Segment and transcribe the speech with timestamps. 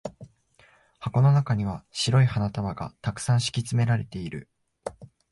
[0.99, 4.49] 箱の中には白い花束が沢山敷き詰められている。